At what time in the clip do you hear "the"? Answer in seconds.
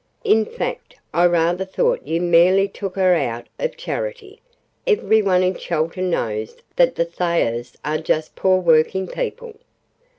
6.95-7.05